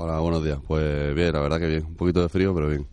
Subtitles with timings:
[0.00, 0.60] Hola, buenos días.
[0.64, 1.84] Pues bien, la verdad que bien.
[1.84, 2.86] Un poquito de frío, pero bien.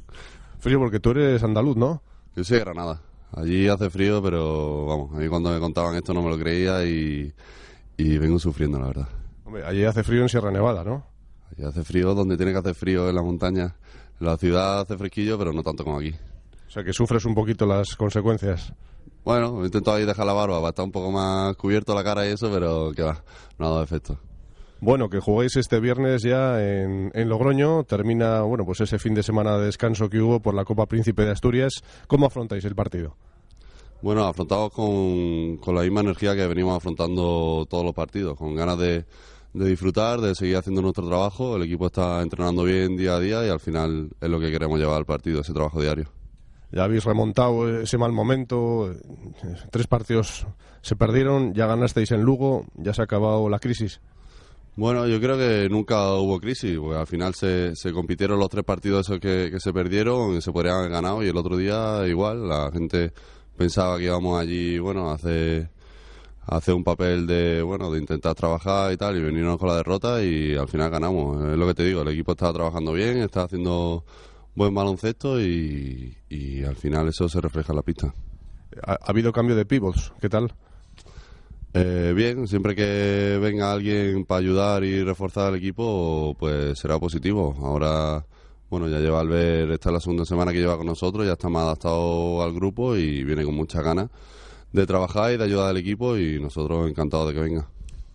[0.58, 2.02] Frío porque tú eres andaluz, ¿no?
[2.36, 3.00] Yo soy de Granada.
[3.32, 6.84] Allí hace frío, pero vamos, a mí cuando me contaban esto no me lo creía
[6.84, 7.32] y,
[7.96, 9.08] y vengo sufriendo, la verdad.
[9.44, 11.06] Hombre, allí hace frío en Sierra Nevada, ¿no?
[11.52, 13.76] Allí hace frío donde tiene que hacer frío en la montaña.
[14.20, 16.16] En la ciudad hace fresquillo, pero no tanto como aquí.
[16.68, 18.74] O sea que sufres un poquito las consecuencias.
[19.24, 22.32] Bueno, intento ahí dejar la barba para estar un poco más cubierto la cara y
[22.32, 23.24] eso, pero que va,
[23.60, 24.18] no ha dado efecto.
[24.82, 27.84] Bueno, que juguéis este viernes ya en, en, Logroño.
[27.86, 31.24] Termina, bueno, pues ese fin de semana de descanso que hubo por la Copa Príncipe
[31.24, 31.84] de Asturias.
[32.08, 33.16] ¿Cómo afrontáis el partido?
[34.02, 38.78] Bueno, afrontamos con, con la misma energía que venimos afrontando todos los partidos, con ganas
[38.78, 39.06] de,
[39.54, 41.56] de disfrutar, de seguir haciendo nuestro trabajo.
[41.56, 44.78] El equipo está entrenando bien día a día y al final es lo que queremos
[44.78, 46.06] llevar al partido, ese trabajo diario.
[46.72, 48.94] Ya habéis remontado ese mal momento,
[49.72, 50.46] tres partidos
[50.82, 54.02] se perdieron, ya ganasteis en Lugo, ya se ha acabado la crisis.
[54.78, 58.66] Bueno, yo creo que nunca hubo crisis, porque al final se, se compitieron los tres
[58.66, 62.06] partidos esos que, que se perdieron, y se podrían haber ganado y el otro día
[62.08, 63.14] igual, la gente
[63.56, 65.70] pensaba que íbamos allí, bueno, a hacer,
[66.74, 70.56] un papel de, bueno, de intentar trabajar y tal, y venirnos con la derrota y
[70.56, 71.42] al final ganamos.
[71.42, 74.04] Es lo que te digo, el equipo estaba trabajando bien, está haciendo
[74.56, 78.14] buen baloncesto y, y al final eso se refleja en la pista.
[78.86, 80.12] ¿Ha, ha habido cambio de pivots?
[80.20, 80.54] ¿Qué tal?
[81.78, 87.54] Eh, bien, siempre que venga alguien para ayudar y reforzar al equipo, pues será positivo.
[87.60, 88.26] Ahora,
[88.70, 91.50] bueno, ya lleva Albert, esta es la segunda semana que lleva con nosotros, ya está
[91.50, 94.10] más adaptado al grupo y viene con muchas ganas
[94.72, 97.68] de trabajar y de ayudar al equipo y nosotros encantados de que venga.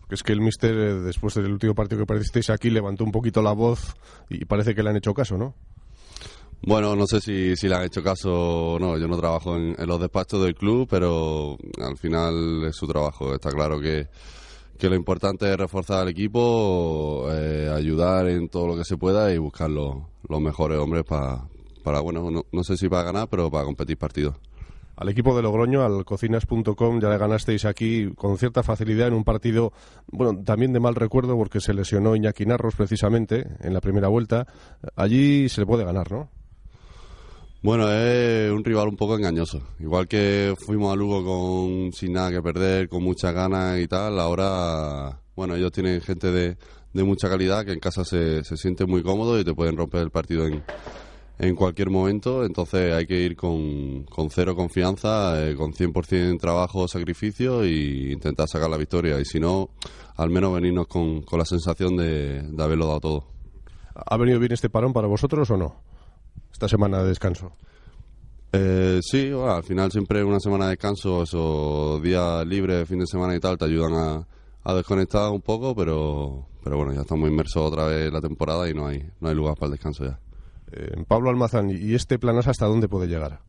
[0.08, 3.52] Es que el míster, después del último partido que perdisteis aquí, levantó un poquito la
[3.52, 3.94] voz
[4.30, 5.54] y parece que le han hecho caso, ¿no?
[6.62, 8.98] Bueno, no sé si, si le han hecho caso o no.
[8.98, 13.34] Yo no trabajo en, en, los despachos del club, pero al final es su trabajo.
[13.34, 14.08] Está claro que,
[14.80, 19.32] que lo importante es reforzar al equipo, eh, ayudar en todo lo que se pueda
[19.32, 19.96] y buscar los,
[20.28, 21.44] los mejores hombres para,
[21.84, 24.36] para bueno, no, no, sé si para ganar, pero para competir partidos.
[24.96, 29.24] Al equipo de Logroño, al cocinas.com, ya le ganasteis aquí con cierta facilidad en un
[29.24, 29.72] partido,
[30.12, 34.46] bueno, también de mal recuerdo porque se lesionó Iñaki Narros precisamente en la primera vuelta.
[34.96, 36.28] Allí se le puede ganar, ¿no?
[37.62, 39.60] Bueno, es un rival un poco engañoso.
[39.80, 44.18] Igual que fuimos a Lugo con sin nada que perder, con muchas ganas y tal,
[44.18, 46.56] ahora, bueno, ellos tienen gente de,
[46.94, 50.00] de mucha calidad que en casa se, se siente muy cómodo y te pueden romper
[50.00, 50.62] el partido en,
[51.38, 52.46] en cualquier momento.
[52.46, 58.48] Entonces hay que ir con, con cero confianza, eh, con 100% trabajo, sacrificio e intentar
[58.48, 59.20] sacar la victoria.
[59.20, 59.68] Y si no,
[60.16, 63.24] al menos venirnos con, con la sensación de, de haberlo dado todo.
[63.94, 65.89] ¿Ha venido bien este parón para vosotros o no?
[66.52, 67.52] Esta semana de descanso?
[68.52, 73.06] Eh, sí, bueno, al final siempre una semana de descanso, esos días libres, fin de
[73.06, 74.26] semana y tal, te ayudan a,
[74.64, 78.68] a, desconectar un poco, pero, pero bueno, ya estamos inmersos otra vez en la temporada
[78.68, 80.18] y no hay, no hay lugar para el descanso ya.
[80.72, 83.40] Eh, Pablo Almazán, ¿y este planas hasta dónde puede llegar?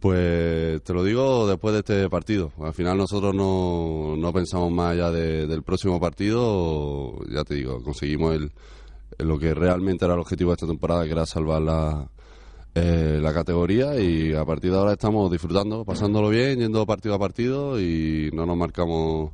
[0.00, 2.52] Pues te lo digo después de este partido.
[2.60, 7.18] Al final nosotros no, no pensamos más allá de, del próximo partido.
[7.28, 8.52] Ya te digo, conseguimos el,
[9.18, 12.08] lo que realmente era el objetivo de esta temporada, que era salvar la,
[12.74, 17.18] eh, la categoría y a partir de ahora estamos disfrutando, pasándolo bien, yendo partido a
[17.18, 19.32] partido y no nos marcamos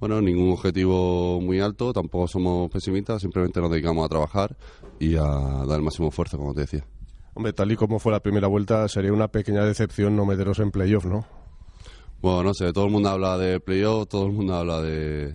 [0.00, 4.56] bueno ningún objetivo muy alto, tampoco somos pesimistas, simplemente nos dedicamos a trabajar
[4.98, 6.86] y a dar el máximo esfuerzo, como te decía.
[7.34, 10.70] Hombre, tal y como fue la primera vuelta, sería una pequeña decepción no meteros en
[10.70, 11.26] playoff, ¿no?
[12.22, 15.34] Bueno, no sé, todo el mundo habla de playoff, todo el mundo habla de,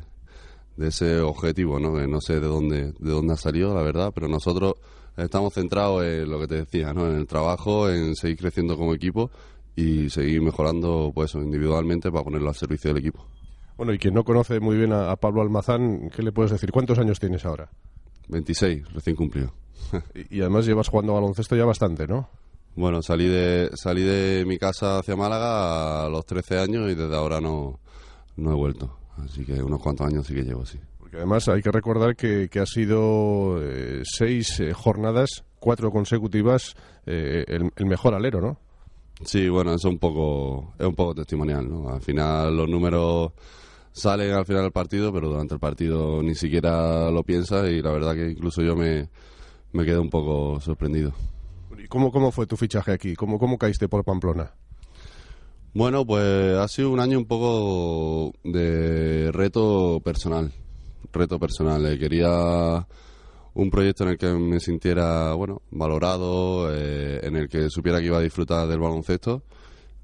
[0.81, 1.93] de ese objetivo, ¿no?
[1.93, 4.75] Que no sé de dónde, de dónde ha salido, la verdad, pero nosotros
[5.15, 7.07] estamos centrados en lo que te decía, ¿no?
[7.07, 9.29] En el trabajo, en seguir creciendo como equipo
[9.75, 13.25] y seguir mejorando, pues, individualmente para ponerlo al servicio del equipo.
[13.77, 16.71] Bueno, y quien no conoce muy bien a, a Pablo Almazán, ¿qué le puedes decir?
[16.71, 17.69] ¿Cuántos años tienes ahora?
[18.27, 19.53] 26, recién cumplido.
[20.15, 22.29] y, y además llevas jugando baloncesto ya bastante, ¿no?
[22.75, 27.15] Bueno, salí de, salí de mi casa hacia Málaga a los 13 años y desde
[27.15, 27.79] ahora no,
[28.37, 29.00] no he vuelto.
[29.17, 30.79] Así que unos cuantos años sí que llevo, sí.
[30.97, 36.75] Porque además hay que recordar que, que ha sido eh, seis eh, jornadas, cuatro consecutivas,
[37.05, 38.57] eh, el, el, mejor alero, ¿no?
[39.23, 41.89] Sí, bueno, eso es un poco, es un poco testimonial, ¿no?
[41.89, 43.33] Al final los números
[43.91, 47.91] salen al final del partido, pero durante el partido ni siquiera lo piensas y la
[47.91, 49.09] verdad que incluso yo me,
[49.73, 51.13] me quedé un poco sorprendido.
[51.77, 53.15] ¿Y cómo, cómo fue tu fichaje aquí?
[53.15, 54.53] ¿Cómo, cómo caíste por Pamplona?
[55.73, 60.51] Bueno, pues ha sido un año un poco de reto personal.
[61.13, 61.85] Reto personal.
[61.85, 62.85] Eh, quería
[63.53, 68.07] un proyecto en el que me sintiera, bueno, valorado, eh, en el que supiera que
[68.07, 69.43] iba a disfrutar del baloncesto.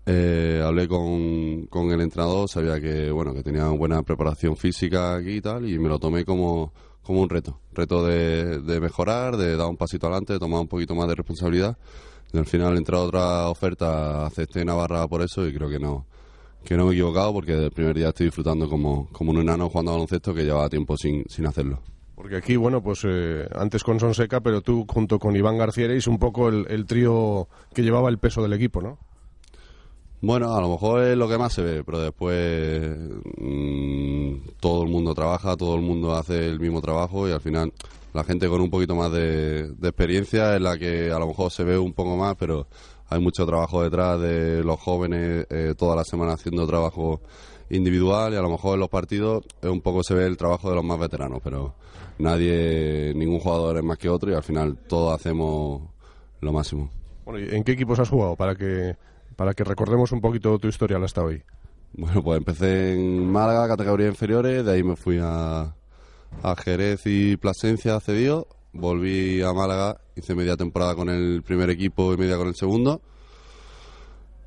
[0.05, 5.31] Eh, hablé con, con, el entrenador, sabía que, bueno, que tenía buena preparación física aquí
[5.31, 6.71] y tal, y me lo tomé como,
[7.01, 10.69] como un reto, reto de, de mejorar, de dar un pasito adelante, de tomar un
[10.69, 11.77] poquito más de responsabilidad.
[12.33, 16.05] Al final entra otra oferta, acepté Navarra por eso y creo que no,
[16.63, 19.69] que no me he equivocado porque el primer día estoy disfrutando como, como un enano
[19.69, 21.81] jugando a baloncesto que llevaba tiempo sin, sin hacerlo.
[22.15, 26.07] Porque aquí, bueno, pues eh, antes con Sonseca, pero tú junto con Iván García eres
[26.07, 28.97] un poco el, el trío que llevaba el peso del equipo, ¿no?
[30.19, 32.97] Bueno, a lo mejor es lo que más se ve, pero después
[33.37, 37.71] mm, todo el mundo trabaja, todo el mundo hace el mismo trabajo y al final
[38.13, 41.51] la gente con un poquito más de, de experiencia es la que a lo mejor
[41.51, 42.67] se ve un poco más, pero
[43.09, 47.21] hay mucho trabajo detrás de los jóvenes eh, toda la semana haciendo trabajo
[47.69, 50.69] individual y a lo mejor en los partidos es un poco se ve el trabajo
[50.69, 51.75] de los más veteranos, pero
[52.19, 55.83] nadie, ningún jugador es más que otro y al final todos hacemos
[56.41, 56.89] lo máximo.
[57.25, 58.95] Bueno, ¿y ¿en qué equipos has jugado para que
[59.35, 61.43] para que recordemos un poquito tu historial hasta hoy?
[61.93, 65.75] Bueno, pues empecé en Málaga, categoría inferiores, de ahí me fui a,
[66.43, 72.13] a Jerez y Plasencia cedido, volví a Málaga, hice media temporada con el primer equipo
[72.13, 73.01] y media con el segundo,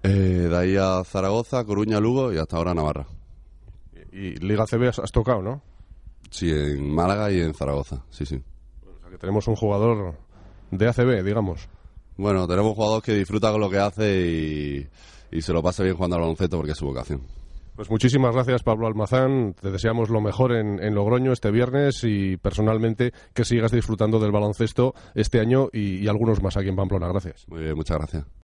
[0.02, 3.06] eh, de ahí a Zaragoza, Coruña, Lugo y hasta ahora Navarra.
[4.12, 5.62] Y, y Liga CB has, has tocado, ¿no?
[6.30, 8.40] Sí, en Málaga y en Zaragoza, sí, sí.
[8.86, 10.14] O sea, que tenemos un jugador
[10.70, 11.68] de ACB, digamos.
[12.20, 14.86] Bueno, tenemos un jugador que disfruta con lo que hace y,
[15.36, 17.22] y se lo pasa bien jugando al baloncesto porque es su vocación.
[17.74, 19.54] Pues muchísimas gracias, Pablo Almazán.
[19.58, 24.32] Te deseamos lo mejor en, en Logroño este viernes y personalmente que sigas disfrutando del
[24.32, 27.08] baloncesto este año y, y algunos más aquí en Pamplona.
[27.08, 27.48] Gracias.
[27.48, 28.30] Muy bien, muchas gracias.